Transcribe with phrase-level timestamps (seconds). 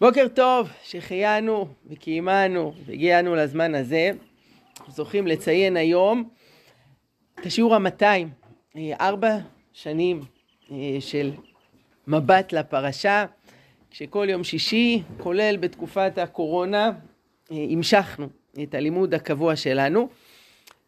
[0.00, 4.10] בוקר טוב, שהחיינו וקיימנו והגיענו לזמן הזה.
[4.78, 6.28] אנחנו זוכים לציין היום
[7.40, 8.30] את השיעור המאתיים,
[9.00, 9.38] ארבע
[9.72, 10.20] שנים
[10.70, 11.32] אה, של
[12.06, 13.24] מבט לפרשה,
[13.90, 16.90] כשכל יום שישי, כולל בתקופת הקורונה,
[17.52, 18.28] אה, המשכנו
[18.62, 20.08] את הלימוד הקבוע שלנו.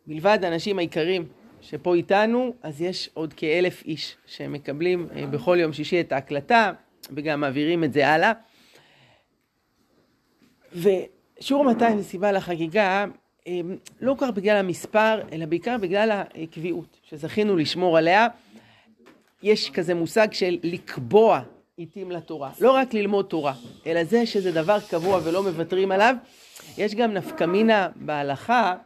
[0.07, 1.29] מלבד האנשים העיקריים
[1.61, 6.73] שפה איתנו, אז יש עוד כאלף איש שמקבלים אה, בכל יום שישי את ההקלטה
[7.17, 8.33] וגם מעבירים את זה הלאה.
[10.73, 13.05] ושיעור 200 זה סיבה לחגיגה,
[13.47, 13.61] אה,
[14.01, 18.27] לא כל כך בגלל המספר, אלא בעיקר בגלל הקביעות שזכינו לשמור עליה.
[19.43, 21.41] יש כזה מושג של לקבוע
[21.77, 22.51] עיתים לתורה.
[22.61, 23.55] לא רק ללמוד תורה,
[23.87, 26.15] אלא זה שזה דבר קבוע ולא מוותרים עליו.
[26.79, 28.77] יש גם נפקמינה בהלכה.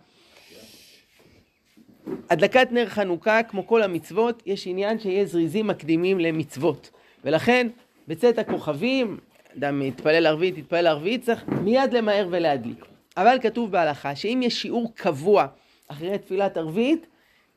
[2.31, 6.91] הדלקת נר חנוכה, כמו כל המצוות, יש עניין שיהיה זריזים מקדימים למצוות.
[7.25, 7.69] ולכן,
[8.09, 9.19] בצאת הכוכבים,
[9.59, 12.85] אדם יתפלל ערבית, יתפלל ערבית, צריך מיד למהר ולהדליק.
[13.17, 15.47] אבל כתוב בהלכה שאם יש שיעור קבוע
[15.89, 17.07] אחרי תפילת ערבית,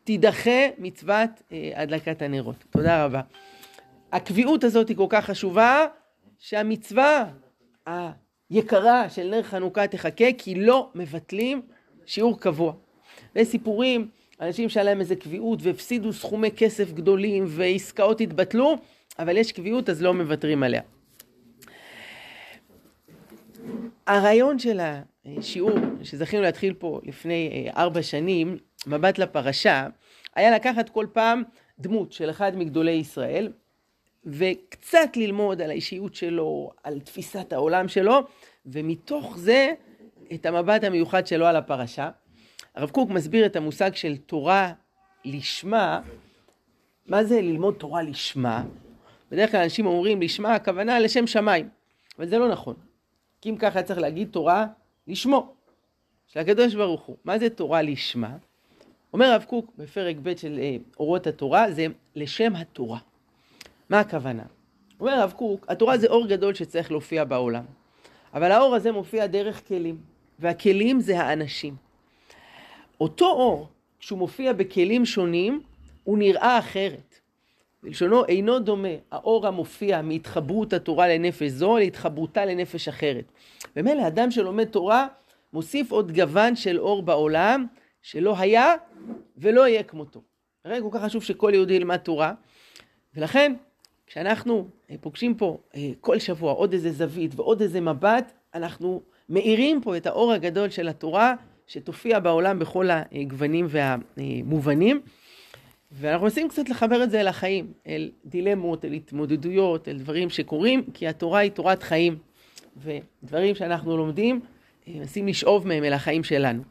[0.03, 2.55] תידחה מצוות אה, הדלקת הנרות.
[2.69, 3.21] תודה רבה.
[4.11, 5.85] הקביעות הזאת היא כל כך חשובה,
[6.39, 7.25] שהמצווה
[8.49, 11.61] היקרה של נר חנוכה תחכה, כי לא מבטלים
[12.05, 12.73] שיעור קבוע.
[13.35, 14.07] ויש סיפורים,
[14.41, 18.77] אנשים שהיה להם איזה קביעות והפסידו סכומי כסף גדולים ועסקאות התבטלו,
[19.19, 20.81] אבל יש קביעות אז לא מוותרים עליה.
[24.07, 24.79] הרעיון של
[25.25, 29.87] השיעור שזכינו להתחיל פה לפני אה, ארבע שנים, מבט לפרשה,
[30.35, 31.43] היה לקחת כל פעם
[31.79, 33.51] דמות של אחד מגדולי ישראל,
[34.25, 38.19] וקצת ללמוד על האישיות שלו, על תפיסת העולם שלו,
[38.65, 39.73] ומתוך זה
[40.33, 42.09] את המבט המיוחד שלו על הפרשה.
[42.75, 44.73] הרב קוק מסביר את המושג של תורה
[45.25, 46.01] לשמה.
[47.05, 48.63] מה זה ללמוד תורה לשמה?
[49.31, 51.69] בדרך כלל אנשים אומרים לשמה הכוונה לשם שמיים,
[52.17, 52.75] אבל זה לא נכון.
[53.41, 54.65] כי אם ככה צריך להגיד תורה
[55.07, 55.53] לשמו,
[56.27, 57.17] של הקדוש ברוך הוא.
[57.25, 58.37] מה זה תורה לשמה?
[59.13, 62.99] אומר הרב קוק בפרק ב' של אה, אורות התורה, זה לשם התורה.
[63.89, 64.43] מה הכוונה?
[64.99, 67.63] אומר הרב קוק, התורה זה אור גדול שצריך להופיע בעולם.
[68.33, 69.97] אבל האור הזה מופיע דרך כלים,
[70.39, 71.75] והכלים זה האנשים.
[73.01, 73.69] אותו אור,
[73.99, 75.61] כשהוא מופיע בכלים שונים,
[76.03, 77.19] הוא נראה אחרת.
[77.83, 83.31] בלשונו אינו דומה האור המופיע מהתחברות התורה לנפש זו להתחברותה לנפש אחרת.
[83.75, 85.07] ומילא אדם שלומד תורה
[85.53, 87.65] מוסיף עוד גוון של אור בעולם
[88.01, 88.73] שלא היה
[89.37, 90.21] ולא יהיה כמותו.
[90.65, 92.33] הרי כל כך חשוב שכל יהודי ילמד תורה,
[93.15, 93.53] ולכן
[94.07, 99.81] כשאנחנו אה, פוגשים פה אה, כל שבוע עוד איזה זווית ועוד איזה מבט, אנחנו מאירים
[99.81, 101.35] פה את האור הגדול של התורה
[101.67, 105.01] שתופיע בעולם בכל הגוונים והמובנים.
[105.91, 110.83] ואנחנו מנסים קצת לחבר את זה אל החיים, אל דילמות, אל התמודדויות, אל דברים שקורים,
[110.93, 112.17] כי התורה היא תורת חיים,
[112.77, 114.39] ודברים שאנחנו לומדים,
[114.87, 116.63] אה, מנסים לשאוב מהם אל החיים שלנו.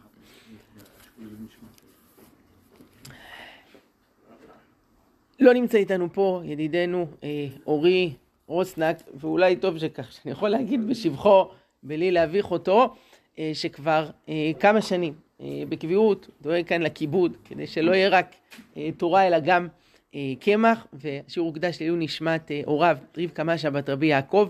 [5.40, 8.12] לא נמצא איתנו פה ידידנו אה, אורי
[8.46, 11.48] רוסנק, ואולי טוב שכך, שאני יכול להגיד בשבחו,
[11.82, 12.94] בלי להביך אותו,
[13.38, 18.36] אה, שכבר אה, כמה שנים בקביעות, דואג כאן לכיבוד, כדי שלא יהיה רק
[18.76, 19.68] אה, תורה אלא גם
[20.14, 24.48] אה, קמח, והשיעור הוקדש לעילוי נשמת הוריו, רבקה משה בת רבי יעקב,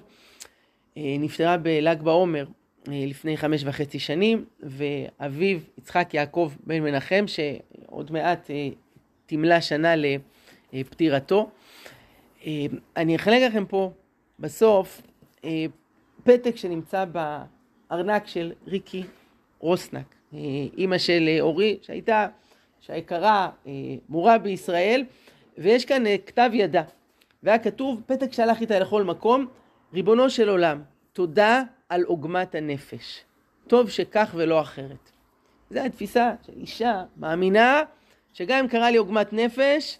[0.97, 2.47] נפטרה בל"ג בעומר
[2.87, 8.51] לפני חמש וחצי שנים, ואביו יצחק יעקב בן מנחם, שעוד מעט
[9.27, 9.95] תמלא שנה
[10.73, 11.51] לפטירתו.
[12.97, 13.93] אני אחלק לכם פה
[14.39, 15.03] בסוף
[16.25, 19.03] פתק שנמצא בארנק של ריקי
[19.59, 20.16] רוסנק.
[20.37, 20.41] אה,
[20.77, 22.27] אימא של אה, אורי, שהייתה,
[22.81, 23.73] שהיקרה אה,
[24.09, 25.05] מורה בישראל,
[25.59, 26.83] ויש כאן כתב ידה.
[27.43, 29.47] והיה כתוב, פתק שהלך איתה לכל מקום,
[29.95, 30.83] ריבונו של עולם,
[31.13, 33.25] תודה על עוגמת הנפש.
[33.67, 35.11] טוב שכך ולא אחרת.
[35.71, 37.83] זו התפיסה של אישה מאמינה,
[38.33, 39.99] שגם אם קרה לי עוגמת נפש,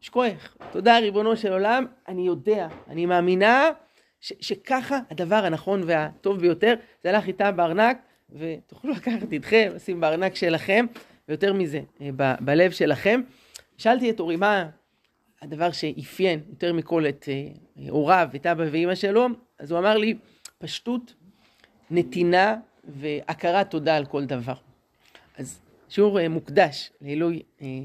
[0.00, 0.56] שכוח.
[0.72, 3.70] תודה ריבונו של עולם, אני יודע, אני מאמינה
[4.20, 7.98] ש- שככה הדבר הנכון והטוב ביותר, זה הלך איתה בארנק,
[8.30, 10.86] ותוכלו לקחת איתכם, לשים בארנק שלכם,
[11.28, 13.20] ויותר מזה, אה, ב- בלב שלכם.
[13.78, 14.68] שאלתי את אורי, מה
[15.42, 19.26] הדבר שאפיין יותר מכל את אה, הוריו, את אבא ואימא שלו?
[19.58, 20.14] אז הוא אמר לי,
[20.58, 21.14] פשטות,
[21.90, 24.54] נתינה והכרת תודה על כל דבר.
[25.38, 27.42] אז שיעור אה, מוקדש לעילוי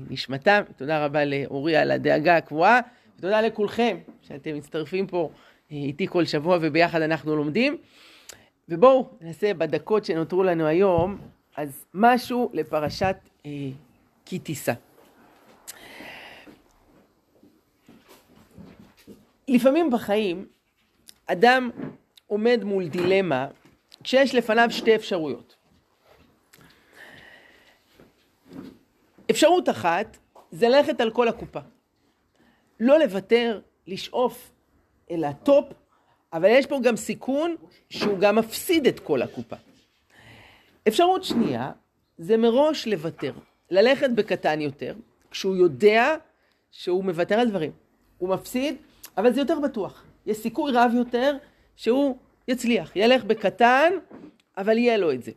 [0.10, 0.62] נשמתם.
[0.78, 2.80] תודה רבה לאורי על הדאגה הקבועה,
[3.18, 5.30] ותודה לכולכם שאתם מצטרפים פה
[5.72, 7.78] איתי כל שבוע וביחד אנחנו לומדים.
[8.72, 11.18] ובואו נעשה בדקות שנותרו לנו היום,
[11.58, 13.16] אז משהו לפרשת
[13.46, 13.52] אה,
[14.26, 14.74] כי תישא.
[19.48, 20.46] לפעמים בחיים
[21.26, 21.70] אדם
[22.28, 23.48] עומד מול דילמה
[24.04, 25.56] כשיש לפניו שתי אפשרויות.
[29.32, 30.18] אפשרות אחת
[30.52, 31.60] זה ללכת על כל הקופה.
[32.80, 34.52] לא לוותר, לשאוף
[35.12, 35.66] אל הטופ,
[36.34, 37.56] אבל יש פה גם סיכון
[37.90, 39.56] שהוא גם מפסיד את כל הקופה.
[40.88, 41.72] אפשרות שנייה
[42.18, 43.34] זה מראש לוותר,
[43.72, 44.96] ללכת בקטן יותר,
[45.32, 46.16] כשהוא יודע
[46.72, 47.72] שהוא מוותר על דברים.
[48.18, 48.76] הוא מפסיד,
[49.18, 50.04] אבל זה יותר בטוח.
[50.26, 51.38] יש סיכוי רב יותר
[51.76, 52.18] שהוא
[52.48, 53.94] יצליח, ילך בקטן,
[54.58, 55.32] אבל יהיה לו את זה.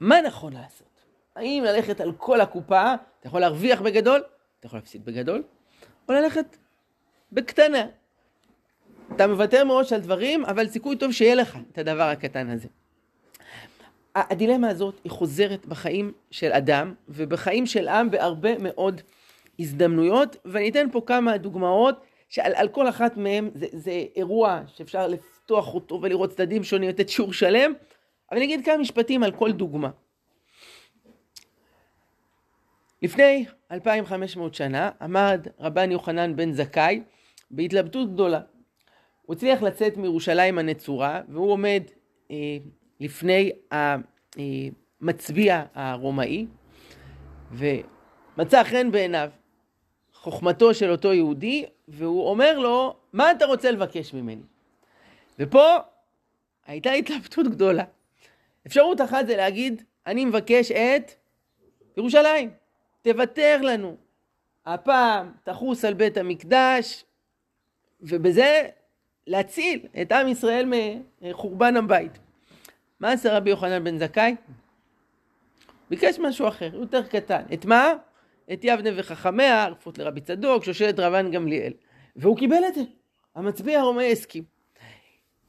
[0.00, 0.88] מה נכון לעשות?
[1.36, 4.22] האם ללכת על כל הקופה, אתה יכול להרוויח בגדול,
[4.58, 5.42] אתה יכול להפסיד בגדול,
[6.08, 6.56] או ללכת
[7.32, 7.86] בקטנה.
[9.16, 12.68] אתה מוותר מראש על דברים, אבל סיכוי טוב שיהיה לך את הדבר הקטן הזה.
[14.14, 19.00] הדילמה הזאת היא חוזרת בחיים של אדם ובחיים של עם בהרבה מאוד
[19.58, 25.74] הזדמנויות, ואני אתן פה כמה דוגמאות שעל כל אחת מהן זה, זה אירוע שאפשר לפתוח
[25.74, 27.72] אותו ולראות צדדים שונים, לתת שיעור שלם,
[28.30, 29.90] אבל אני אגיד כמה משפטים על כל דוגמה.
[33.02, 37.02] לפני 2,500 שנה עמד רבן יוחנן בן זכאי
[37.50, 38.40] בהתלבטות גדולה.
[39.28, 41.82] הוא הצליח לצאת מירושלים הנצורה והוא עומד
[42.30, 42.36] אה,
[43.00, 43.52] לפני
[45.00, 46.46] המצביע הרומאי
[47.52, 49.30] ומצא חן בעיניו
[50.12, 54.42] חוכמתו של אותו יהודי והוא אומר לו מה אתה רוצה לבקש ממני?
[55.38, 55.76] ופה
[56.66, 57.84] הייתה התלבטות גדולה.
[58.66, 61.12] אפשרות אחת זה להגיד אני מבקש את
[61.96, 62.50] ירושלים
[63.02, 63.96] תוותר לנו.
[64.66, 67.04] הפעם תחוס על בית המקדש,
[68.00, 68.68] ובזה
[69.28, 70.72] להציל את עם ישראל
[71.22, 72.18] מחורבן הבית.
[73.00, 74.34] מה עשה רבי יוחנן בן זכאי?
[75.90, 77.42] ביקש משהו אחר, יותר קטן.
[77.54, 77.92] את מה?
[78.52, 81.72] את יבנה וחכמיה, ערפות לרבי צדוק, שושלת רבן גמליאל.
[82.16, 82.80] והוא קיבל את זה.
[83.34, 84.44] המצביע הרומאי הסכים.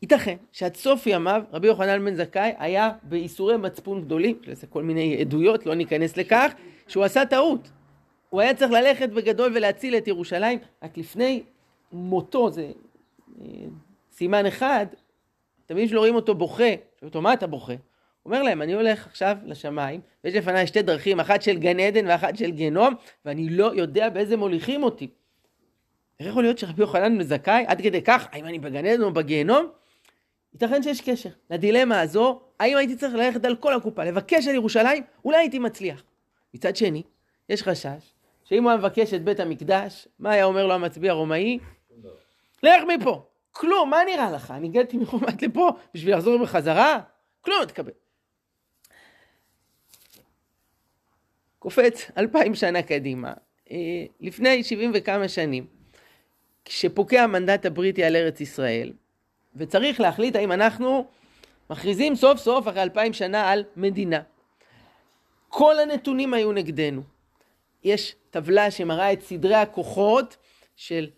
[0.01, 4.83] ייתכן שעד סוף ימיו רבי יוחנן בן זכאי היה בייסורי מצפון גדולים, יש לזה כל
[4.83, 6.53] מיני עדויות, לא ניכנס לכך,
[6.87, 7.69] שהוא עשה טעות.
[8.29, 11.43] הוא היה צריך ללכת בגדול ולהציל את ירושלים, רק לפני
[11.91, 12.71] מותו, זה
[14.11, 14.85] סימן אחד,
[15.65, 17.73] תמיד שלא רואים אותו בוכה, שואלים אותו, מה אתה בוכה?
[17.73, 17.79] הוא
[18.25, 22.37] אומר להם, אני הולך עכשיו לשמיים, ויש לפניי שתי דרכים, אחת של גן עדן ואחת
[22.37, 22.93] של גיהנום,
[23.25, 25.07] ואני לא יודע באיזה מוליכים אותי.
[26.19, 29.67] איך יכול להיות שרבי יוחנן זכאי עד כדי כך, האם אני בגן עדן או בגיהנום?
[30.53, 35.03] ייתכן שיש קשר לדילמה הזו, האם הייתי צריך ללכת על כל הקופה, לבקש על ירושלים,
[35.25, 36.03] אולי הייתי מצליח.
[36.53, 37.03] מצד שני,
[37.49, 41.59] יש חשש שאם הוא היה מבקש את בית המקדש, מה היה אומר לו המצביע הרומאי?
[42.63, 43.25] לך מפה.
[43.51, 44.51] כלום, מה נראה לך?
[44.51, 46.99] אני הגעתי מחומת לפה בשביל לחזור בחזרה?
[47.41, 47.91] כלום תקבל.
[51.59, 53.33] קופץ אלפיים שנה קדימה,
[53.71, 53.77] אה,
[54.19, 55.67] לפני שבעים וכמה שנים,
[56.65, 58.93] כשפוקע המנדט הבריטי על ארץ ישראל,
[59.55, 61.07] וצריך להחליט האם אנחנו
[61.69, 64.21] מכריזים סוף סוף אחרי אלפיים שנה על מדינה.
[65.49, 67.01] כל הנתונים היו נגדנו.
[67.83, 70.37] יש טבלה שמראה את סדרי הכוחות
[70.75, 71.09] של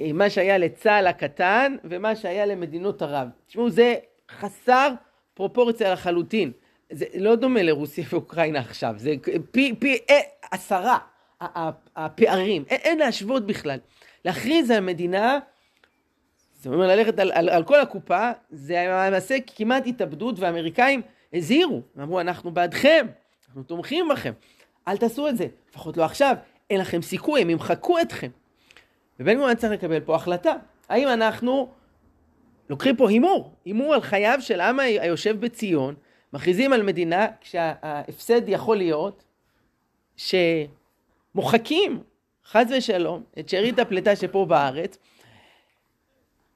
[0.00, 3.28] מה שהיה לצה"ל הקטן ומה שהיה למדינות ערב.
[3.46, 3.94] תשמעו, זה
[4.30, 4.92] חסר
[5.34, 6.52] פרופורציה לחלוטין.
[6.90, 9.14] זה לא דומה לרוסיה ואוקראינה עכשיו, זה
[9.50, 10.20] פי, פי אה,
[10.50, 10.98] עשרה
[11.96, 13.78] הפערים, אין, אין להשוות בכלל.
[14.24, 15.38] להכריז על מדינה,
[16.54, 21.02] זאת אומרת ללכת על, על, על כל הקופה, זה למעשה כמעט התאבדות, והאמריקאים
[21.32, 23.06] הזהירו, אמרו אנחנו בעדכם,
[23.46, 24.32] אנחנו תומכים בכם.
[24.88, 26.36] אל תעשו את זה, לפחות לא עכשיו,
[26.70, 28.30] אין לכם סיכוי, הם ימחקו אתכם.
[29.20, 30.52] ובן גוריון צריך לקבל פה החלטה.
[30.88, 31.72] האם אנחנו
[32.70, 35.94] לוקחים פה הימור, הימור על חייו של העם היושב בציון,
[36.32, 39.24] מכריזים על מדינה כשההפסד יכול להיות
[40.16, 42.02] שמוחקים,
[42.46, 44.98] חס ושלום, את שארית הפליטה שפה בארץ,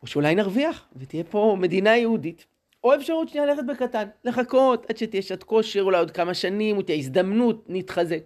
[0.02, 2.46] או שאולי נרוויח ותהיה פה מדינה יהודית.
[2.84, 6.82] או אפשרות שנייה ללכת בקטן, לחכות עד שתהיה שעת כושר, אולי עוד כמה שנים, או
[6.82, 8.20] תהיה הזדמנות, נתחזק.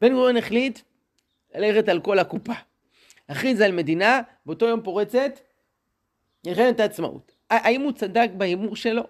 [0.00, 0.78] בן גוריון החליט
[1.54, 2.52] ללכת על כל הקופה.
[3.28, 5.40] הכריז על מדינה, באותו יום פורצת
[6.46, 7.32] מלחמת העצמאות.
[7.50, 9.02] האם הוא צדק בהימור שלו?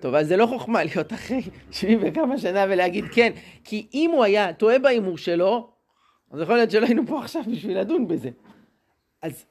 [0.00, 3.32] טוב, אז זה לא חוכמה להיות אחרי 70 וכמה שנה ולהגיד כן,
[3.64, 5.70] כי אם הוא היה טועה בהימור שלו,
[6.30, 8.30] אז יכול להיות שלא היינו פה עכשיו בשביל לדון בזה.
[9.22, 9.44] אז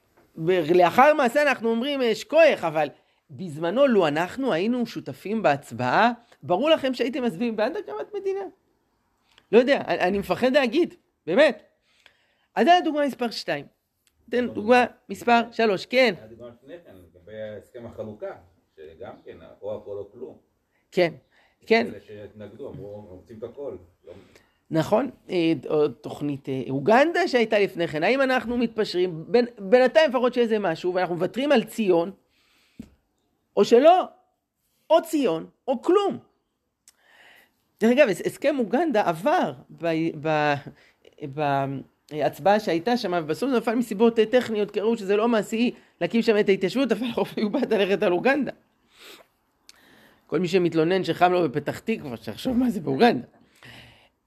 [0.74, 2.88] לאחר מעשה אנחנו אומרים שכוח, אבל
[3.30, 6.12] בזמנו, לו אנחנו היינו שותפים בהצבעה,
[6.42, 8.40] ברור לכם שהייתם מצביעים בעד הקמת מדינה.
[9.52, 10.94] לא יודע, אני מפחד להגיד,
[11.26, 11.69] באמת.
[12.54, 13.66] אז זה הדוגמה מספר 2.
[14.30, 16.14] תן דוגמה מספר 3, כן.
[16.18, 18.36] הדוגמה לפני כן, לגבי הסכם החלוקה,
[18.76, 20.38] שגם כן, או הכל או כלום.
[20.92, 21.14] כן,
[21.66, 21.86] כן.
[21.86, 23.76] אלה שהתנגדו, אמרו, רוצים את הכל.
[24.04, 24.12] לא
[24.70, 25.52] נכון, אה,
[26.00, 29.24] תוכנית אה, אוגנדה שהייתה לפני כן, האם אנחנו מתפשרים,
[29.58, 32.10] בינתיים לפחות איזה משהו, ואנחנו מוותרים על ציון,
[33.56, 34.04] או שלא,
[34.90, 36.18] או ציון, או כלום.
[37.80, 39.52] דרך אגב, הסכם אוגנדה עבר
[42.10, 46.38] בהצבעה שהייתה שם, ובסוף זה נפל מסיבות טכניות, כי ראו שזה לא מעשי להקים שם
[46.40, 48.52] את ההתיישבות, אבל הרוב היו בעד ללכת על אוגנדה.
[50.26, 53.26] כל מי שמתלונן שחם לו בפתח תקווה, שיחשוב מה זה באוגנדה.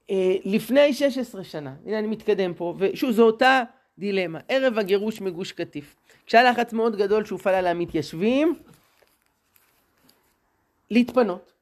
[0.09, 3.63] אה, לפני 16 שנה, הנה אני מתקדם פה, ושוב זו אותה
[3.97, 5.95] דילמה, ערב הגירוש מגוש קטיף.
[6.25, 8.55] כשהיה לחץ מאוד גדול שהופעל על המתיישבים,
[10.91, 11.53] להתפנות,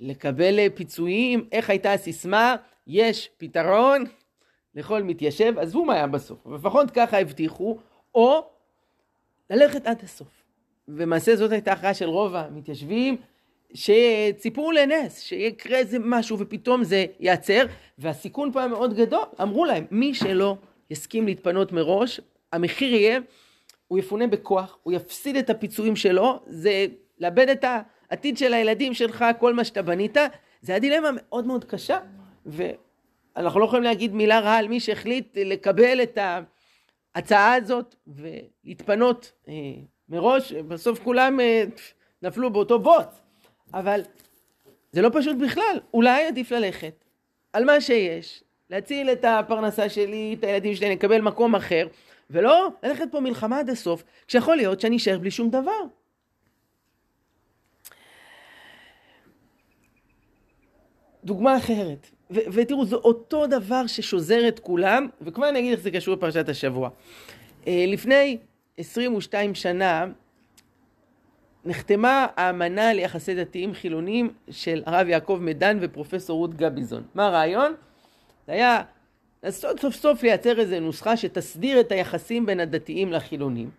[0.00, 4.04] לקבל פיצויים, איך הייתה הסיסמה, יש פתרון
[4.78, 7.78] לכל מתיישב, עזבו מה היה בסוף, לפחות ככה הבטיחו,
[8.14, 8.46] או
[9.50, 10.44] ללכת עד הסוף.
[10.88, 13.16] ומעשה זאת הייתה הכרעה של רוב המתיישבים,
[13.74, 17.66] שציפו לנס, שיקרה איזה משהו ופתאום זה ייעצר,
[17.98, 19.24] והסיכון פה היה מאוד גדול.
[19.42, 20.56] אמרו להם, מי שלא
[20.90, 22.20] יסכים להתפנות מראש,
[22.52, 23.18] המחיר יהיה,
[23.88, 26.86] הוא יפונה בכוח, הוא יפסיד את הפיצויים שלו, זה
[27.18, 27.64] לאבד את
[28.10, 30.16] העתיד של הילדים שלך, כל מה שאתה בנית,
[30.60, 31.98] זה היה דילמה מאוד מאוד קשה,
[33.38, 36.18] ואנחנו לא יכולים להגיד מילה רעה על מי שהחליט לקבל את
[37.14, 39.54] ההצעה הזאת ולהתפנות אה,
[40.08, 41.64] מראש, בסוף כולם אה,
[42.22, 43.20] נפלו באותו בוץ.
[43.74, 44.00] אבל
[44.92, 47.04] זה לא פשוט בכלל, אולי עדיף ללכת
[47.52, 51.86] על מה שיש, להציל את הפרנסה שלי, את הילדים שלי, לקבל מקום אחר,
[52.30, 55.82] ולא ללכת פה מלחמה עד הסוף, כשיכול להיות שאני אשאר בלי שום דבר.
[61.28, 65.90] דוגמה אחרת, ו- ותראו, זה אותו דבר ששוזר את כולם, וכבר אני אגיד איך זה
[65.90, 66.90] קשור לפרשת השבוע.
[67.66, 68.38] אה, לפני
[68.78, 70.06] 22 שנה,
[71.64, 77.02] נחתמה האמנה ליחסי דתיים חילונים של הרב יעקב מדן ופרופסור רות גביזון.
[77.14, 77.74] מה הרעיון?
[78.46, 78.82] זה היה
[79.42, 83.70] לנסות סוף סוף לייצר איזו נוסחה שתסדיר את היחסים בין הדתיים לחילונים.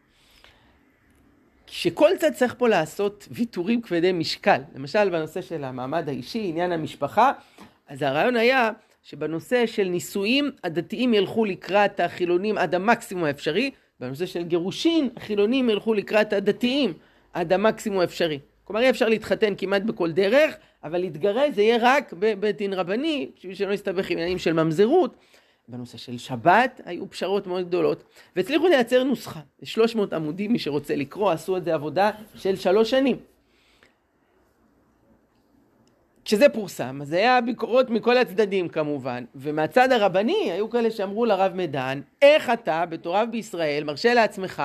[1.72, 7.32] שכל צד צריך פה לעשות ויתורים כבדי משקל, למשל בנושא של המעמד האישי, עניין המשפחה,
[7.88, 8.72] אז הרעיון היה
[9.04, 15.94] שבנושא של נישואים הדתיים ילכו לקראת החילונים עד המקסימום האפשרי, בנושא של גירושין החילונים ילכו
[15.94, 16.94] לקראת הדתיים
[17.34, 18.40] עד המקסימום האפשרי.
[18.64, 23.30] כלומר אי אפשר להתחתן כמעט בכל דרך, אבל להתגרש זה יהיה רק בבית דין רבני,
[23.38, 25.16] בשביל שלא יסתבך עם עניינים של ממזרות.
[25.70, 28.04] בנושא של שבת היו פשרות מאוד גדולות,
[28.36, 29.40] והצליחו לייצר נוסחה.
[29.64, 33.18] 300 עמודים, מי שרוצה לקרוא, עשו את זה עבודה של שלוש שנים.
[36.26, 42.02] כשזה פורסם, אז היה ביקורות מכל הצדדים כמובן, ומהצד הרבני היו כאלה שאמרו לרב מדן,
[42.22, 44.64] איך אתה, בתור רב בישראל, מרשה לעצמך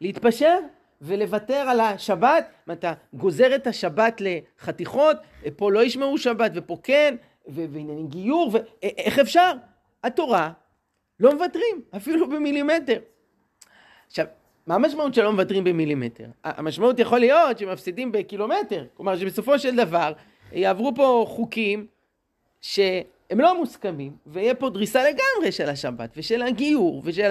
[0.00, 0.58] להתפשר
[1.00, 5.16] ולוותר על השבת, אתה גוזר את השבת לחתיכות,
[5.56, 7.14] פה לא ישמעו שבת ופה כן,
[7.46, 9.52] ועניינים גיור, ואיך אפשר?
[10.02, 10.52] התורה
[11.20, 12.98] לא מוותרים, אפילו במילימטר.
[14.06, 14.26] עכשיו,
[14.66, 16.26] מה המשמעות שלא מוותרים במילימטר?
[16.44, 20.12] המשמעות יכול להיות שמפסידים בקילומטר, כלומר שבסופו של דבר
[20.52, 21.86] יעברו פה חוקים
[22.60, 27.30] שהם לא מוסכמים, ויהיה פה דריסה לגמרי של השבת ושל הגיור ושל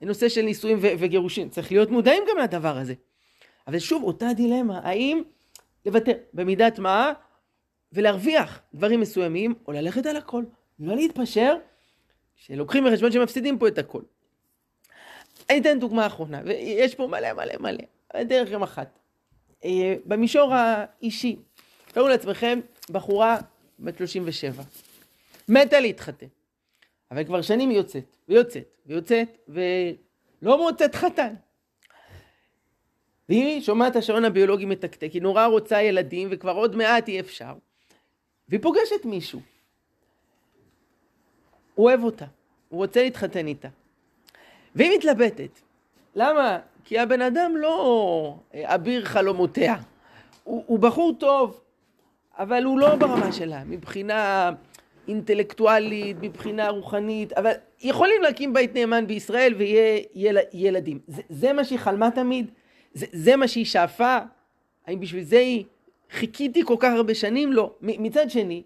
[0.00, 1.48] הנושא של נישואים וגירושים.
[1.48, 2.94] צריך להיות מודעים גם לדבר הזה.
[3.66, 5.22] אבל שוב, אותה דילמה, האם
[5.86, 7.12] לוותר במידת מה
[7.92, 10.44] ולהרוויח דברים מסוימים, או ללכת על הכל,
[10.78, 11.56] לא להתפשר,
[12.36, 14.02] שלוקחים בחשבון שמפסידים פה את הכל.
[15.50, 17.84] אני אתן דוגמה אחרונה, ויש פה מלא מלא מלא,
[18.24, 18.98] דרך גם אחת.
[19.64, 21.36] אה, במישור האישי,
[21.86, 23.38] תראו לעצמכם בחורה
[23.78, 24.62] בת 37,
[25.48, 26.26] מתה להתחתן,
[27.10, 31.34] אבל כבר שנים היא יוצאת, ויוצאת, ויוצאת, ולא מוצאת חתן.
[33.28, 37.52] והיא שומעת השעון הביולוגי מתקתק, היא נורא רוצה ילדים וכבר עוד מעט אי אפשר.
[38.48, 39.40] והיא פוגשת מישהו.
[41.76, 42.24] הוא אוהב אותה,
[42.68, 43.68] הוא רוצה להתחתן איתה.
[44.74, 45.60] והיא מתלבטת.
[46.14, 46.58] למה?
[46.84, 49.76] כי הבן אדם לא אביר חלומותיה.
[50.44, 51.60] הוא, הוא בחור טוב,
[52.38, 54.50] אבל הוא לא ברמה שלה, מבחינה
[55.08, 60.98] אינטלקטואלית, מבחינה רוחנית, אבל יכולים להקים בית נאמן בישראל ויהיה יל, ילדים.
[61.06, 62.50] זה, זה מה שהיא חלמה תמיד?
[62.94, 64.18] זה, זה מה שהיא שאפה?
[64.86, 65.64] האם בשביל זה היא...
[66.10, 67.52] חיכיתי כל כך הרבה שנים?
[67.52, 67.74] לא.
[67.80, 68.62] מצד שני,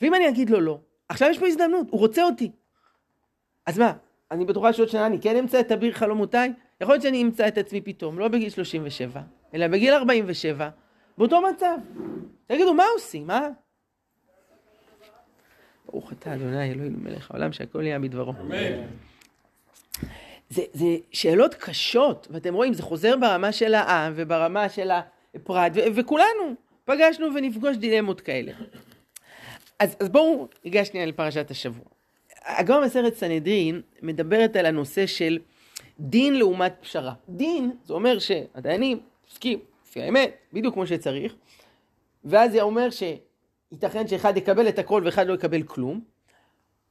[0.00, 0.78] ואם אני אגיד לו לא,
[1.08, 2.50] עכשיו יש פה הזדמנות, הוא רוצה אותי.
[3.66, 3.92] אז מה,
[4.30, 6.52] אני בטוחה שעוד שנה אני כן אמצא את אביר חלומותיי?
[6.80, 9.20] יכול להיות שאני אמצא את עצמי פתאום, לא בגיל 37,
[9.54, 10.68] אלא בגיל 47,
[11.18, 11.76] באותו מצב.
[12.46, 13.48] תגידו, מה עושים, אה?
[15.86, 18.32] ברוך אתה אדוני אלוהינו מלך העולם שהכל יהיה בדברו.
[18.40, 18.86] אמן.
[20.50, 24.90] זה, זה שאלות קשות, ואתם רואים, זה חוזר ברמה של העם וברמה של
[25.34, 28.52] הפרט, ו- וכולנו פגשנו ונפגוש דילמות כאלה.
[29.78, 31.84] אז, אז בואו ניגש שנייה לפרשת השבוע.
[32.44, 35.38] הגמרא מסרת סנהדרין מדברת על הנושא של
[36.00, 37.14] דין לעומת פשרה.
[37.28, 41.34] דין, זה אומר שהדיינים עוסקים לפי האמת, בדיוק כמו שצריך,
[42.24, 46.00] ואז זה אומר שייתכן שאחד יקבל את הכל ואחד לא יקבל כלום,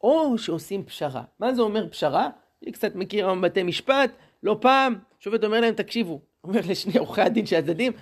[0.01, 1.24] או שעושים פשרה.
[1.39, 2.29] מה זה אומר פשרה?
[2.63, 4.12] אני קצת מכיר היום בתי משפט,
[4.44, 7.94] לא פעם, שופט אומר להם, תקשיבו, אומר לשני עורכי הדין של הצדדים,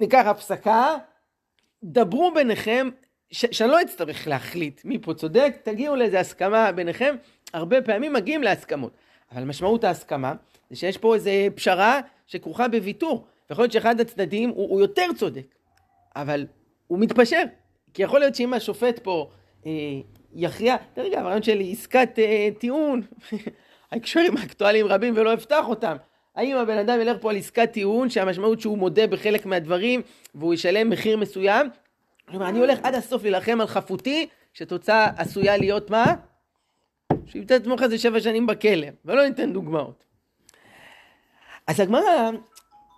[0.00, 0.96] ניקח הפסקה,
[1.84, 2.88] דברו ביניכם,
[3.32, 7.14] ש- שאני לא אצטרך להחליט מי פה צודק, תגיעו לאיזה הסכמה ביניכם,
[7.54, 8.92] הרבה פעמים מגיעים להסכמות.
[9.32, 10.34] אבל משמעות ההסכמה
[10.70, 13.26] זה שיש פה איזה פשרה שכרוכה בוויתור.
[13.50, 15.54] ויכול להיות שאחד הצדדים הוא, הוא יותר צודק,
[16.16, 16.46] אבל
[16.86, 17.42] הוא מתפשר.
[17.94, 19.30] כי יכול להיות שאם השופט פה
[19.66, 19.70] אה,
[20.34, 23.02] יכריע, אגב, הרעיון של עסקת אה, טיעון,
[23.90, 25.96] ההקשרים האקטואליים רבים ולא אפתח אותם.
[26.36, 30.02] האם הבן אדם ילך פה על עסקת טיעון שהמשמעות שהוא מודה בחלק מהדברים
[30.34, 31.66] והוא ישלם מחיר מסוים?
[32.32, 36.14] כלומר, אני הולך עד הסוף להילחם על חפותי, שתוצאה עשויה להיות מה?
[37.26, 40.04] שימצא את עצמך איזה שבע שנים בכלא, ולא ניתן דוגמאות.
[41.66, 42.30] אז הגמרא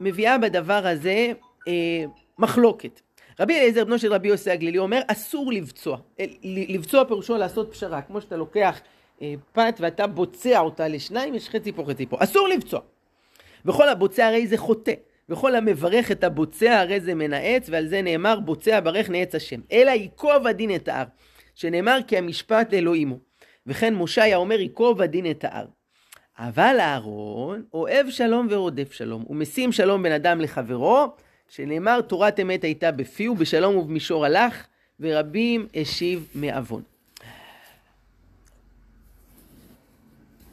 [0.01, 1.33] מביאה בדבר הזה
[1.69, 2.05] אה,
[2.39, 3.01] מחלוקת.
[3.41, 5.99] רבי אליעזר בנו של רבי יוסי הגלילי אומר אסור לבצוע.
[6.21, 8.81] אה, לבצוע פירושו לעשות פשרה, כמו שאתה לוקח
[9.23, 12.17] אה, פת ואתה בוצע אותה לשניים, יש חצי פה חצי פה.
[12.21, 12.81] אסור לבצוע.
[13.65, 14.93] וכל הבוצע הרי זה חוטא.
[15.29, 19.61] וכל המברך את הבוצע הרי זה מנאץ, ועל זה נאמר בוצע ברך נעץ השם.
[19.73, 21.05] אלא ייקוב הדין את ההר,
[21.55, 23.19] שנאמר כי המשפט לאלוהים הוא.
[23.67, 25.67] וכן משה אומר ייקוב הדין את ההר.
[26.39, 31.07] אבל אהרון אוהב שלום ורודף שלום, הוא משים שלום בין אדם לחברו,
[31.49, 34.67] שנאמר תורת אמת הייתה בפיו, בשלום ובמישור הלך,
[35.01, 36.83] ורבים השיב מעוון.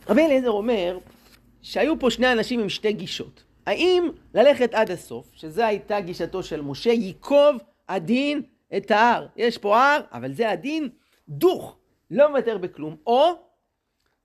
[0.10, 0.98] רבי אליעזר אומר
[1.62, 3.44] שהיו פה שני אנשים עם שתי גישות.
[3.66, 7.58] האם ללכת עד הסוף, שזו הייתה גישתו של משה, ייקוב
[7.90, 8.42] הדין
[8.78, 9.28] את ההר.
[9.36, 10.90] יש פה הר, אבל זה הדין
[11.30, 11.78] דוך,
[12.12, 12.96] לא מוותר בכלום.
[13.08, 13.32] או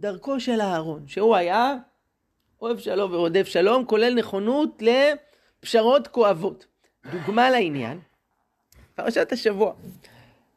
[0.00, 1.74] דרכו של אהרון, שהוא היה
[2.60, 4.82] אוהב שלום ורודף שלום, כולל נכונות
[5.62, 6.66] לפשרות כואבות.
[7.12, 8.00] דוגמה לעניין,
[8.94, 9.72] פרשת השבוע.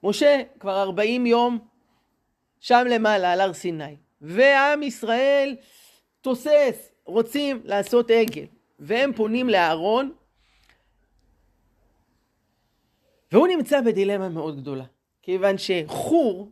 [0.04, 1.60] משה כבר 40 יום
[2.60, 5.56] שם למעלה על הר סיני, ועם ישראל
[6.22, 8.46] תוסס, רוצים לעשות עגל,
[8.80, 10.12] והם פונים לאהרון,
[13.32, 14.86] והוא נמצא בדילמה מאוד גדולה,
[15.22, 16.50] כיוון שחור,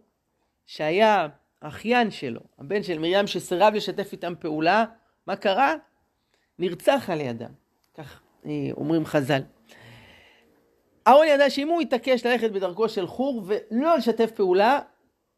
[0.66, 1.28] שהיה
[1.60, 4.86] אחיין שלו, הבן של מרים שסירב לשתף איתם פעולה,
[5.28, 5.76] מה קרה?
[6.60, 7.52] נרצח על ידם,
[7.94, 9.42] כך אה, אומרים חז"ל.
[11.08, 14.80] אהרון ידע שאם הוא יתעקש ללכת בדרכו של חור ולא לשתף פעולה,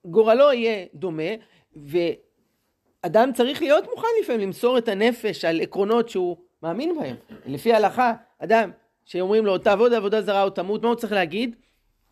[0.06, 1.32] גורלו יהיה דומה,
[1.76, 7.16] ואדם צריך להיות מוכן לפעמים למסור את הנפש על עקרונות שהוא מאמין בהם.
[7.46, 8.72] לפי ההלכה, אדם
[9.06, 11.56] שאומרים לו תעבוד עבודה זרה או תמות, מה הוא צריך להגיד?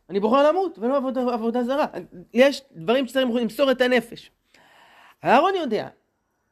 [0.10, 1.86] אני בוחר למות ולא עבודה, עבודה זרה.
[2.34, 4.32] יש דברים שצריך למסור את הנפש.
[5.26, 5.88] אהרון יודע,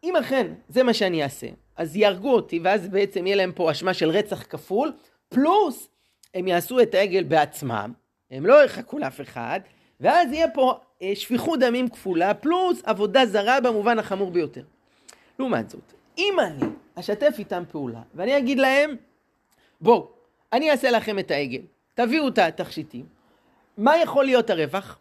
[0.04, 3.94] אם אכן זה מה שאני אעשה, אז יהרגו אותי ואז בעצם יהיה להם פה אשמה
[3.94, 4.92] של רצח כפול,
[5.30, 5.90] פלוס
[6.34, 7.94] הם יעשו את העגל בעצמם,
[8.32, 9.60] הם לא יחכו לאף אחד,
[10.00, 14.64] ואז יהיה פה אה, שפיכות דמים כפולה, פלוס עבודה זרה במובן החמור ביותר.
[15.40, 16.68] לעומת זאת, אם אני
[17.00, 18.96] אשתף איתם פעולה, ואני אגיד להם,
[19.82, 20.08] בואו,
[20.54, 21.62] אני אעשה לכם את העגל,
[21.94, 23.06] תביאו את התכשיטים,
[23.78, 25.00] מה יכול להיות הרווח?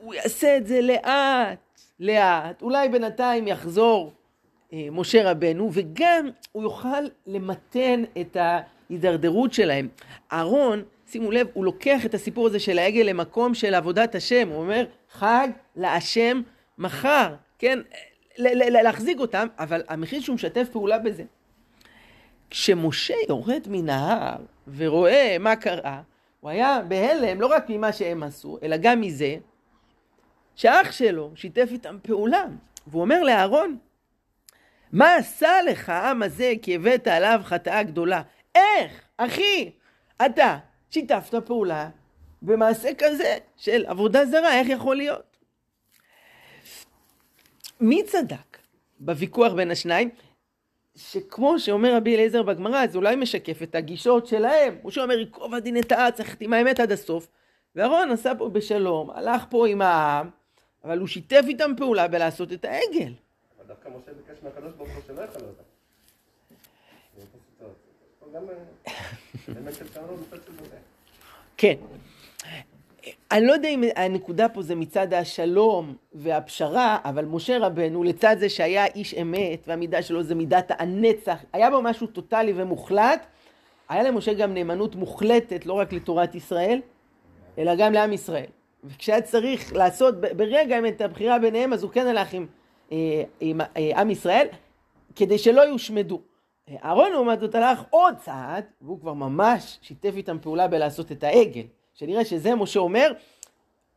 [0.00, 4.12] הוא יעשה את זה לאט, לאט, אולי בינתיים יחזור
[4.72, 9.88] אה, משה רבנו, וגם הוא יוכל למתן את ההידרדרות שלהם.
[10.32, 14.60] אהרון, שימו לב, הוא לוקח את הסיפור הזה של העגל למקום של עבודת השם, הוא
[14.60, 16.42] אומר, חג להשם
[16.78, 17.78] מחר, כן?
[18.82, 21.24] להחזיק אותם, אבל המחיר שהוא משתף פעולה בזה.
[22.50, 24.38] כשמשה יורד מן ההר
[24.76, 26.02] ורואה מה קרה,
[26.40, 29.36] הוא היה בהלם לא רק ממה שהם עשו, אלא גם מזה
[30.54, 32.44] שאח שלו שיתף איתם פעולה.
[32.86, 33.78] והוא אומר לאהרון,
[34.92, 38.22] מה עשה לך העם הזה כי הבאת עליו חטאה גדולה?
[38.54, 39.70] איך, אחי,
[40.26, 40.58] אתה
[40.90, 41.88] שיתפת פעולה
[42.42, 45.29] במעשה כזה של עבודה זרה, איך יכול להיות?
[47.80, 48.58] מי צדק
[49.00, 50.10] בוויכוח בין השניים?
[50.96, 54.78] שכמו שאומר רבי אליעזר בגמרא, זה אולי משקף את הגישות שלהם.
[54.82, 57.28] הוא שאומר, ייקוב הדין את הארץ, צריך עם האמת עד הסוף.
[57.76, 60.30] ואהרון עשה פה בשלום, הלך פה עם העם,
[60.84, 63.12] אבל הוא שיתף איתם פעולה בלעשות את העגל.
[63.58, 65.62] אבל דווקא משה ביקש מהקדוש ברוך הוא שלא יחלל אותם.
[71.56, 71.74] כן.
[73.30, 78.48] אני לא יודע אם הנקודה פה זה מצד השלום והפשרה, אבל משה רבנו, לצד זה
[78.48, 83.26] שהיה איש אמת, והמידה שלו זה מידת הנצח, היה בו משהו טוטאלי ומוחלט,
[83.88, 86.80] היה למשה גם נאמנות מוחלטת, לא רק לתורת ישראל,
[87.58, 88.46] אלא גם לעם ישראל.
[88.84, 92.46] וכשהיה צריך לעשות ברגע האמת את הבחירה ביניהם, אז הוא כן הלך עם,
[92.92, 92.96] אה,
[93.40, 94.46] עם, עם אה, עם ישראל,
[95.16, 96.20] כדי שלא יושמדו.
[96.84, 101.64] אהרון לעומת זאת הלך עוד צעד, והוא כבר ממש שיתף איתם פעולה בלעשות את העגל.
[102.00, 103.12] שנראה שזה משה אומר,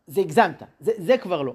[0.08, 1.54] זה הגזמת, זה, זה כבר לא.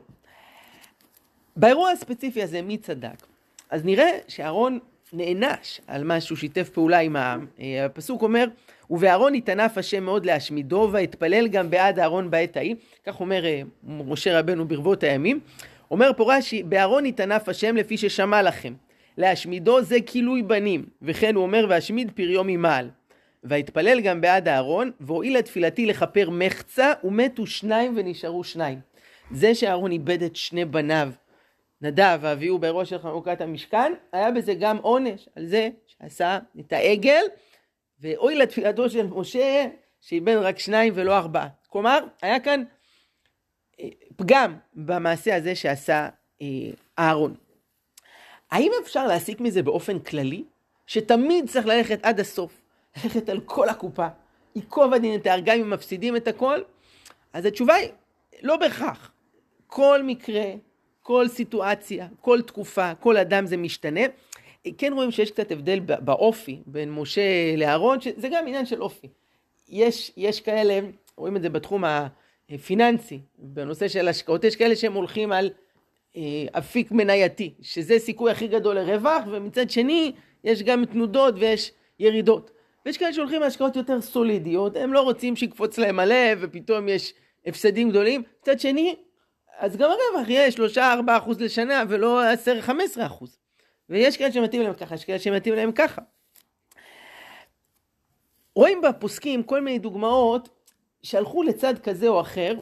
[1.56, 3.26] באירוע הספציפי הזה, מי צדק?
[3.70, 4.78] אז נראה שאהרון
[5.12, 7.46] נענש על מה שהוא שיתף פעולה עם העם.
[7.60, 8.44] אה, הפסוק אומר,
[8.90, 12.74] ובאהרון התענף השם מאוד להשמידו, ואתפלל גם בעד אהרון בעת ההיא.
[13.06, 15.40] כך אומר אה, משה רבנו ברבות הימים.
[15.90, 18.74] אומר פה רש"י, באהרון התענף השם לפי ששמע לכם.
[19.18, 22.90] להשמידו זה כילוי בנים, וכן הוא אומר, והשמיד פריו ממעל.
[23.44, 28.80] ואתפלל גם בעד אהרון, והואיל לתפילתי לכפר מחצה, ומתו שניים ונשארו שניים.
[29.30, 31.10] זה שאהרון איבד את שני בניו,
[31.82, 37.22] נדב ואביהו באירוע של חנוכת המשכן, היה בזה גם עונש על זה שעשה את העגל,
[38.00, 39.66] והואיל לתפילתו של משה,
[40.00, 41.48] שאיבד רק שניים ולא ארבעה.
[41.68, 42.64] כלומר, היה כאן
[43.80, 46.08] אה, פגם במעשה הזה שעשה
[46.42, 46.46] אה,
[46.98, 47.34] אהרון.
[48.50, 50.44] האם אפשר להסיק מזה באופן כללי,
[50.86, 52.60] שתמיד צריך ללכת עד הסוף,
[52.96, 54.06] ללכת על כל הקופה,
[54.56, 56.60] ייקוב הדין את ההר, גם אם מפסידים את הכל?
[57.32, 57.88] אז התשובה היא,
[58.42, 59.12] לא בהכרח.
[59.66, 60.44] כל מקרה,
[61.02, 64.00] כל סיטואציה, כל תקופה, כל אדם זה משתנה.
[64.78, 69.08] כן רואים שיש קצת הבדל באופי בין משה לאהרון, שזה גם עניין של אופי.
[69.68, 70.80] יש, יש כאלה,
[71.16, 71.84] רואים את זה בתחום
[72.50, 75.50] הפיננסי, בנושא של השקעות, יש כאלה שהם הולכים על
[76.16, 80.12] אה, אפיק מנייתי, שזה סיכוי הכי גדול לרווח, ומצד שני
[80.44, 82.50] יש גם תנודות ויש ירידות.
[82.88, 87.14] ויש כאלה שהולכים להשקעות יותר סולידיות, הם לא רוצים שיקפוץ להם הלב ופתאום יש
[87.46, 88.22] הפסדים גדולים.
[88.42, 88.96] מצד שני,
[89.58, 92.22] אז גם הרווח יהיה 3-4 אחוז לשנה ולא
[92.66, 92.70] 10-15
[93.06, 93.38] אחוז.
[93.88, 96.02] ויש כאלה שמתאים להם ככה, יש כאלה שמתאים להם ככה.
[98.54, 100.48] רואים בפוסקים כל מיני דוגמאות
[101.02, 102.54] שהלכו לצד כזה או אחר,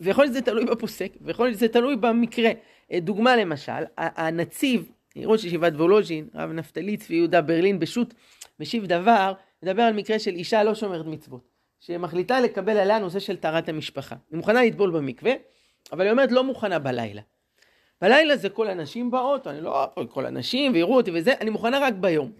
[0.00, 2.50] ויכול להיות שזה תלוי בפוסק, ויכול להיות שזה תלוי במקרה.
[2.92, 8.14] דוגמה למשל, הנציב, ראש ישיבת וולוז'ין, רב נפתלי צבי יהודה ברלין בשו"ת
[8.60, 11.40] משיב דבר, מדבר על מקרה של אישה לא שומרת מצוות,
[11.80, 14.16] שמחליטה לקבל עליה נושא של טהרת המשפחה.
[14.30, 15.32] היא מוכנה לטבול במקווה,
[15.92, 17.22] אבל היא אומרת לא מוכנה בלילה.
[18.00, 21.94] בלילה זה כל הנשים באות, אני לא כל הנשים ויראו אותי וזה, אני מוכנה רק
[21.94, 22.32] ביום.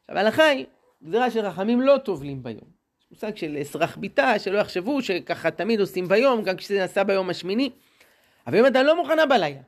[0.00, 0.66] עכשיו ההלכה היא,
[1.04, 2.74] גזירה של רחמים לא טובלים ביום.
[3.00, 7.30] יש מושג של אסרח ביתה, שלא יחשבו שככה תמיד עושים ביום, גם כשזה נעשה ביום
[7.30, 7.70] השמיני.
[8.46, 9.60] אבל אם אתה לא מוכנה בלילה,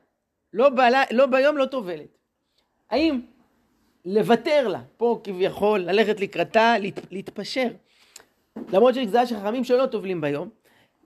[0.53, 2.17] לא, בלי, לא ביום לא טובלת.
[2.89, 3.21] האם
[4.09, 7.67] לוותר לה, פה כביכול, ללכת לקראתה, להת, להתפשר.
[8.73, 10.49] למרות שיש גזירה של חכמים שלא טובלים ביום,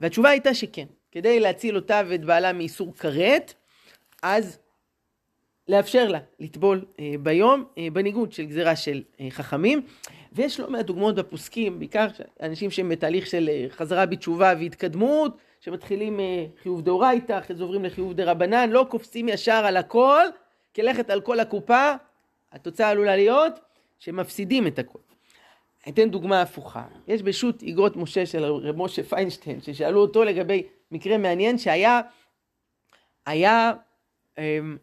[0.02, 0.86] והתשובה הייתה שכן.
[1.12, 3.54] כדי להציל אותה ואת בעלה מאיסור כרת,
[4.24, 4.60] אז
[5.68, 9.82] לאפשר לה לטבול אה, ביום, אה, בניגוד של גזירה של אה, חכמים.
[10.34, 12.08] ויש לא מעט דוגמאות בפוסקים, בעיקר
[12.42, 17.86] אנשים שהם בתהליך של אה, חזרה בתשובה והתקדמות, שמתחילים אה, חיוב דאורייתא, אחרי זה עוברים
[17.86, 20.24] לחיוב דרבנן, לא קופצים ישר על הכל,
[20.74, 21.94] כי ללכת על כל הקופה,
[22.52, 23.60] התוצאה עלולה להיות
[24.00, 25.00] שמפסידים את הכל.
[25.90, 26.86] אתן דוגמה הפוכה.
[27.08, 32.02] יש בשו"ת איגרות משה של רב משה פיינשטיין, ששאלו אותו לגבי מקרה מעניין שהיה
[33.26, 33.74] היה
[34.38, 34.78] אמ,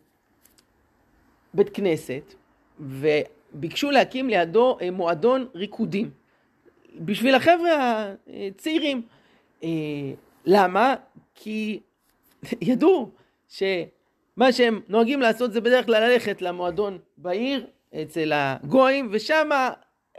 [1.55, 2.35] בית כנסת,
[2.81, 6.11] וביקשו להקים לידו אה, מועדון ריקודים,
[7.01, 9.03] בשביל החבר'ה הצעירים.
[9.63, 9.69] אה,
[10.47, 10.95] למה?
[11.35, 11.81] כי
[12.61, 13.11] ידעו
[14.39, 17.67] שמה שהם נוהגים לעשות זה בדרך כלל ללכת למועדון בעיר,
[18.03, 19.49] אצל הגויים, ושם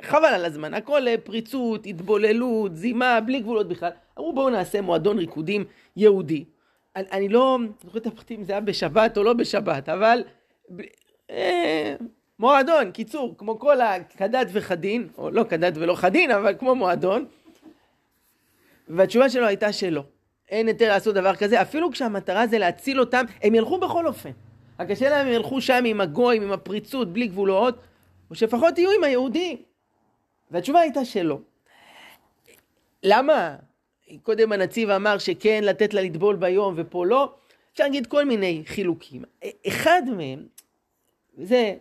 [0.01, 3.89] חבל על הזמן, הכל פריצות, התבוללות, זימה, בלי גבולות בכלל.
[4.17, 6.45] אמרו בואו נעשה מועדון ריקודים יהודי.
[6.95, 10.23] אני, אני לא זוכר את הפרטים אם זה היה בשבת או לא בשבת, אבל
[11.29, 11.95] אה,
[12.39, 17.25] מועדון, קיצור, כמו כל הכדת וחדין, או לא כדת ולא חדין, אבל כמו מועדון.
[18.87, 20.03] והתשובה שלו הייתה שלא.
[20.49, 24.31] אין היתר לעשות דבר כזה, אפילו כשהמטרה זה להציל אותם, הם ילכו בכל אופן.
[24.79, 27.75] רק השאלה אם הם ילכו שם עם הגויים, עם הפריצות, בלי גבולות,
[28.29, 29.57] או שלפחות יהיו עם היהודים.
[30.51, 31.39] והתשובה הייתה שלא.
[33.03, 33.55] למה?
[34.23, 37.33] קודם הנציב אמר שכן לתת לה לטבול ביום ופה לא.
[37.73, 39.23] אפשר להגיד כל מיני חילוקים.
[39.67, 40.47] אחד מהם,
[41.37, 41.73] וזה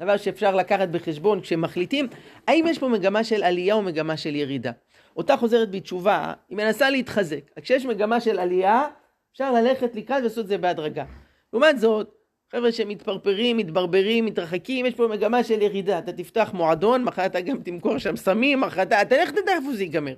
[0.00, 2.08] דבר שאפשר לקחת בחשבון כשמחליטים,
[2.48, 4.72] האם יש פה מגמה של עלייה או מגמה של ירידה.
[5.16, 7.40] אותה חוזרת בתשובה, היא מנסה להתחזק.
[7.62, 8.88] כשיש מגמה של עלייה,
[9.32, 11.04] אפשר ללכת לקראת ולעשות את זה בהדרגה.
[11.52, 12.14] לעומת זאת,
[12.52, 15.98] חבר'ה שמתפרפרים, מתברברים, מתרחקים, יש פה מגמה של ירידה.
[15.98, 19.02] אתה תפתח מועדון, מחר אתה גם תמכור שם סמים, מחר אתה...
[19.02, 20.14] אתה לך תדע איפה זה ייגמר.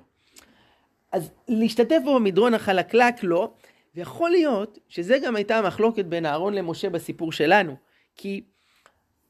[1.11, 3.51] אז להשתתף בו במדרון החלקלק לא,
[3.95, 7.75] ויכול להיות שזה גם הייתה המחלוקת בין אהרון למשה בסיפור שלנו.
[8.15, 8.43] כי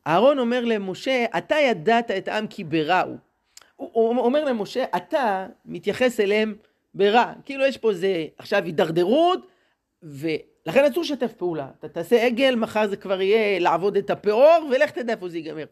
[0.08, 3.17] אהרון אומר למשה, אתה ידעת את העם כי ברע הוא.
[3.75, 6.55] הוא אומר למשה, אתה מתייחס אליהם
[6.93, 7.33] ברע.
[7.45, 9.47] כאילו יש פה איזה עכשיו הידרדרות,
[10.03, 11.67] ולכן אסור לשתף פעולה.
[11.79, 15.65] אתה תעשה עגל, מחר זה כבר יהיה לעבוד את הפאור, ולך תדע איפה זה ייגמר.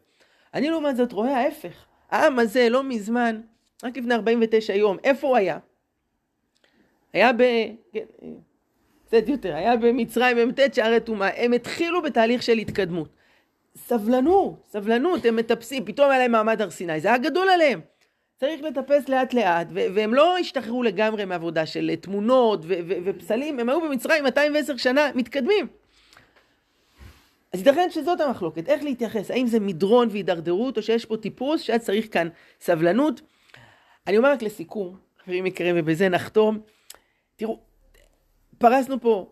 [0.53, 1.85] אני לעומת זאת רואה ההפך.
[2.09, 3.41] העם הזה לא מזמן,
[3.83, 5.57] רק לפני 49 יום, איפה הוא היה?
[7.13, 7.43] היה ב...
[7.93, 8.05] כן,
[9.05, 13.09] קצת יותר, היה במצרים, במ"ט שערי טומאה, הם התחילו בתהליך של התקדמות.
[13.77, 17.81] סבלנות, סבלנות, הם מטפסים, פתאום היה להם מעמד הר סיני, זה היה גדול עליהם.
[18.39, 22.65] צריך לטפס לאט לאט, והם לא השתחררו לגמרי מעבודה של תמונות
[23.05, 25.67] ופסלים, הם היו במצרים 210 שנה, מתקדמים.
[27.53, 31.79] אז ייתכן שזאת המחלוקת, איך להתייחס, האם זה מדרון והידרדרות, או שיש פה טיפוס שהיה
[31.79, 32.27] צריך כאן
[32.61, 33.21] סבלנות.
[34.07, 36.59] אני אומר רק לסיכום, חברים יקרים, ובזה נחתום.
[37.35, 37.59] תראו,
[38.57, 39.31] פרסנו פה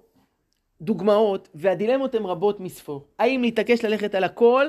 [0.82, 3.06] דוגמאות, והדילמות הן רבות מספור.
[3.20, 4.66] האם להתעקש ללכת על הכל,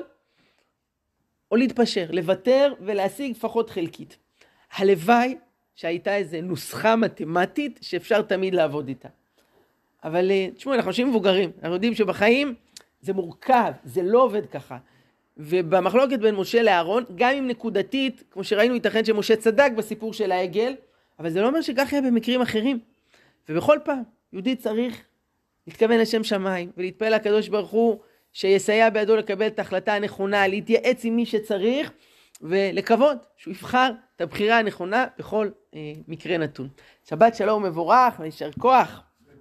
[1.51, 4.17] או להתפשר, לוותר ולהשיג לפחות חלקית.
[4.77, 5.37] הלוואי
[5.75, 9.09] שהייתה איזו נוסחה מתמטית שאפשר תמיד לעבוד איתה.
[10.05, 12.55] אבל אה, תשמעו, אנחנו אנשים מבוגרים, אנחנו יודעים שבחיים
[13.03, 14.79] זה מורכב, זה לא עובד ככה.
[15.37, 20.75] ובמחלוקת בין משה לאהרון, גם אם נקודתית, כמו שראינו, ייתכן שמשה צדק בסיפור של העגל,
[21.19, 22.79] אבל זה לא אומר שכך יהיה במקרים אחרים.
[23.49, 25.05] ובכל פעם, יהודי צריך
[25.67, 28.01] להתכוון לשם שמיים, ולהתפלל לקדוש ברוך הוא
[28.33, 31.93] שיסייע בידו לקבל את ההחלטה הנכונה, להתייעץ עם מי שצריך,
[32.43, 36.69] ולקוות שהוא יבחר את הבחירה הנכונה בכל אה, מקרה נתון.
[37.09, 39.10] שבת שלום ומבורך, ויישר כוח.